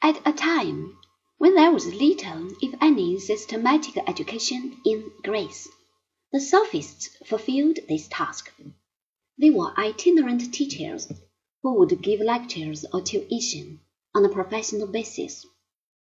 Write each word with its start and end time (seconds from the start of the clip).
At 0.00 0.24
a 0.24 0.32
time 0.32 0.96
when 1.38 1.56
there 1.56 1.72
was 1.72 1.92
little, 1.92 2.50
if 2.62 2.72
any, 2.80 3.18
systematic 3.18 3.96
education 4.06 4.80
in 4.84 5.10
Greece, 5.24 5.66
the 6.30 6.40
Sophists 6.40 7.08
fulfilled 7.26 7.80
this 7.88 8.06
task. 8.06 8.52
They 9.38 9.50
were 9.50 9.76
itinerant 9.76 10.54
teachers 10.54 11.12
who 11.62 11.74
would 11.74 12.00
give 12.00 12.20
lectures 12.20 12.84
or 12.92 13.00
tuition 13.00 13.80
on 14.14 14.24
a 14.24 14.28
professional 14.28 14.86
basis. 14.86 15.44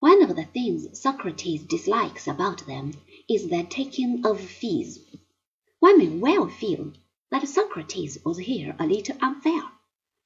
One 0.00 0.22
of 0.22 0.34
the 0.34 0.44
things 0.44 0.98
Socrates 0.98 1.64
dislikes 1.64 2.26
about 2.26 2.66
them 2.66 2.94
is 3.28 3.48
their 3.48 3.64
taking 3.64 4.24
of 4.24 4.40
fees. 4.40 4.98
One 5.80 5.98
may 5.98 6.08
well 6.08 6.48
feel 6.48 6.94
that 7.30 7.46
Socrates 7.46 8.16
was 8.24 8.38
here 8.38 8.74
a 8.78 8.86
little 8.86 9.18
unfair, 9.20 9.62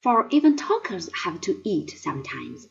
for 0.01 0.29
even 0.29 0.55
talkers 0.55 1.09
have 1.25 1.41
to 1.41 1.61
eat 1.65 1.91
sometimes. 1.97 2.69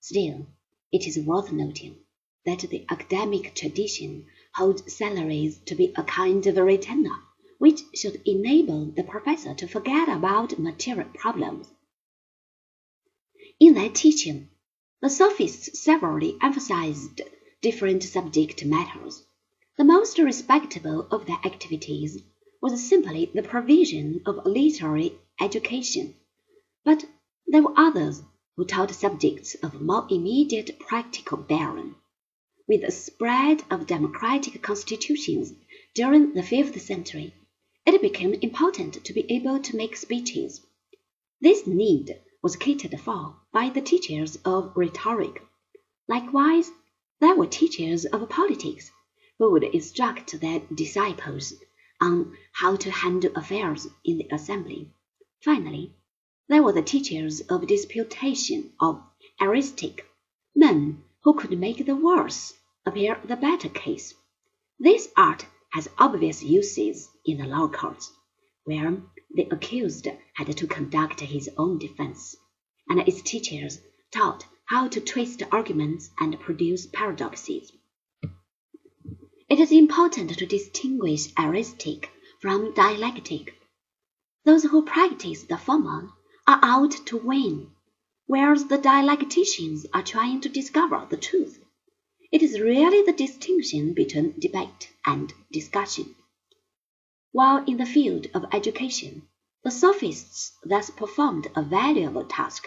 Still, 0.00 0.46
it 0.92 1.06
is 1.06 1.18
worth 1.18 1.52
noting 1.52 1.96
that 2.44 2.60
the 2.60 2.86
academic 2.88 3.54
tradition 3.54 4.26
holds 4.54 4.94
salaries 4.94 5.58
to 5.66 5.74
be 5.74 5.92
a 5.96 6.04
kind 6.04 6.46
of 6.46 6.56
retainer 6.56 7.22
which 7.58 7.80
should 7.94 8.22
enable 8.24 8.86
the 8.86 9.02
professor 9.02 9.54
to 9.54 9.66
forget 9.66 10.08
about 10.08 10.58
material 10.58 11.08
problems. 11.14 11.68
In 13.58 13.74
their 13.74 13.90
teaching, 13.90 14.48
the 15.00 15.10
Sophists 15.10 15.80
severally 15.80 16.36
emphasized 16.40 17.20
different 17.60 18.04
subject 18.04 18.64
matters. 18.64 19.24
The 19.76 19.84
most 19.84 20.18
respectable 20.18 21.08
of 21.10 21.26
their 21.26 21.40
activities 21.44 22.22
was 22.62 22.88
simply 22.88 23.30
the 23.34 23.42
provision 23.42 24.22
of 24.26 24.46
literary 24.46 25.18
education, 25.40 26.14
but 26.84 27.04
there 27.48 27.62
were 27.62 27.74
others 27.76 28.22
who 28.58 28.64
taught 28.64 28.90
subjects 28.90 29.54
of 29.62 29.80
more 29.80 30.04
immediate 30.10 30.76
practical 30.80 31.38
bearing. 31.38 31.94
With 32.66 32.80
the 32.80 32.90
spread 32.90 33.62
of 33.70 33.86
democratic 33.86 34.60
constitutions 34.60 35.52
during 35.94 36.34
the 36.34 36.42
fifth 36.42 36.82
century, 36.82 37.32
it 37.86 38.02
became 38.02 38.34
important 38.34 39.04
to 39.04 39.12
be 39.12 39.24
able 39.32 39.60
to 39.60 39.76
make 39.76 39.94
speeches. 39.94 40.60
This 41.40 41.68
need 41.68 42.20
was 42.42 42.56
catered 42.56 42.98
for 42.98 43.36
by 43.52 43.68
the 43.68 43.80
teachers 43.80 44.36
of 44.44 44.72
rhetoric. 44.74 45.40
Likewise, 46.08 46.72
there 47.20 47.36
were 47.36 47.46
teachers 47.46 48.06
of 48.06 48.28
politics 48.28 48.90
who 49.38 49.52
would 49.52 49.62
instruct 49.62 50.40
their 50.40 50.62
disciples 50.74 51.54
on 52.00 52.36
how 52.50 52.74
to 52.74 52.90
handle 52.90 53.30
affairs 53.36 53.86
in 54.04 54.18
the 54.18 54.28
assembly. 54.32 54.90
Finally, 55.44 55.94
there 56.48 56.62
were 56.62 56.72
the 56.72 56.82
teachers 56.82 57.42
of 57.42 57.66
disputation 57.66 58.72
of 58.80 59.02
eristic, 59.38 60.00
men 60.56 61.04
who 61.22 61.34
could 61.34 61.58
make 61.58 61.84
the 61.84 61.94
worse 61.94 62.54
appear 62.86 63.20
the 63.24 63.36
better 63.36 63.68
case. 63.68 64.14
This 64.78 65.08
art 65.16 65.44
has 65.74 65.90
obvious 65.98 66.42
uses 66.42 67.08
in 67.26 67.36
the 67.36 67.46
law 67.46 67.68
courts, 67.68 68.10
where 68.64 69.02
the 69.30 69.46
accused 69.50 70.08
had 70.34 70.56
to 70.56 70.66
conduct 70.66 71.20
his 71.20 71.50
own 71.58 71.78
defense, 71.78 72.34
and 72.88 73.00
its 73.00 73.20
teachers 73.20 73.78
taught 74.10 74.46
how 74.64 74.88
to 74.88 75.00
twist 75.00 75.42
arguments 75.52 76.08
and 76.18 76.40
produce 76.40 76.86
paradoxes. 76.86 77.72
It 79.50 79.60
is 79.60 79.72
important 79.72 80.38
to 80.38 80.46
distinguish 80.46 81.32
eristic 81.34 82.08
from 82.40 82.72
dialectic. 82.72 83.54
Those 84.44 84.64
who 84.64 84.84
practice 84.84 85.42
the 85.44 85.58
former 85.58 86.08
are 86.48 86.60
out 86.62 86.92
to 87.04 87.18
win, 87.18 87.70
whereas 88.26 88.68
the 88.68 88.78
dialecticians 88.78 89.84
are 89.92 90.02
trying 90.02 90.40
to 90.40 90.48
discover 90.48 91.06
the 91.10 91.16
truth. 91.18 91.62
It 92.32 92.42
is 92.42 92.58
really 92.58 93.02
the 93.02 93.12
distinction 93.12 93.92
between 93.92 94.40
debate 94.40 94.90
and 95.04 95.30
discussion. 95.52 96.14
While 97.32 97.64
in 97.66 97.76
the 97.76 97.84
field 97.84 98.28
of 98.32 98.46
education, 98.50 99.28
the 99.62 99.70
Sophists 99.70 100.56
thus 100.64 100.88
performed 100.88 101.48
a 101.54 101.62
valuable 101.62 102.24
task. 102.24 102.66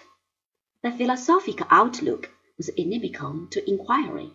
Their 0.84 0.92
philosophic 0.92 1.62
outlook 1.72 2.30
was 2.58 2.70
inimical 2.70 3.48
to 3.50 3.68
inquiry, 3.68 4.32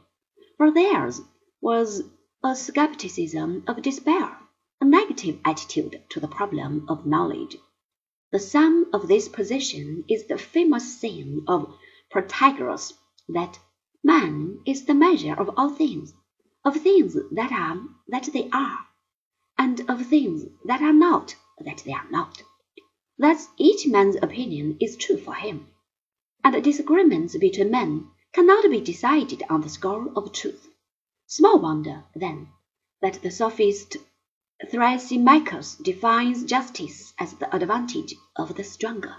for 0.56 0.72
theirs 0.72 1.20
was 1.60 2.02
a 2.42 2.56
skepticism 2.56 3.62
of 3.68 3.82
despair, 3.82 4.36
a 4.80 4.84
negative 4.84 5.38
attitude 5.44 6.02
to 6.08 6.18
the 6.18 6.26
problem 6.26 6.86
of 6.88 7.06
knowledge. 7.06 7.56
The 8.32 8.40
sum 8.40 8.90
of 8.92 9.06
this 9.06 9.28
position 9.28 10.04
is 10.08 10.26
the 10.26 10.36
famous 10.36 10.98
saying 11.00 11.44
of 11.46 11.78
Protagoras 12.10 12.92
that 13.28 13.60
man 14.02 14.62
is 14.66 14.84
the 14.84 14.94
measure 14.94 15.34
of 15.34 15.50
all 15.56 15.70
things, 15.70 16.12
of 16.64 16.76
things 16.76 17.16
that 17.30 17.52
are 17.52 17.88
that 18.08 18.24
they 18.32 18.50
are, 18.52 18.78
and 19.56 19.88
of 19.88 20.06
things 20.06 20.44
that 20.64 20.82
are 20.82 20.92
not 20.92 21.36
that 21.60 21.84
they 21.84 21.92
are 21.92 22.10
not. 22.10 22.42
Thus 23.16 23.46
each 23.58 23.86
man's 23.86 24.16
opinion 24.16 24.76
is 24.80 24.96
true 24.96 25.18
for 25.18 25.34
him, 25.34 25.68
and 26.42 26.64
disagreements 26.64 27.36
between 27.38 27.70
men 27.70 28.10
cannot 28.32 28.68
be 28.68 28.80
decided 28.80 29.44
on 29.48 29.60
the 29.60 29.68
score 29.68 30.12
of 30.16 30.32
truth. 30.32 30.68
Small 31.28 31.60
wonder, 31.60 32.04
then, 32.14 32.48
that 33.00 33.22
the 33.22 33.30
sophist 33.30 33.96
Thrasymachus 34.64 35.82
defines 35.82 36.44
justice 36.44 37.12
as 37.18 37.34
the 37.34 37.54
advantage 37.54 38.14
of 38.36 38.54
the 38.54 38.64
stronger. 38.64 39.16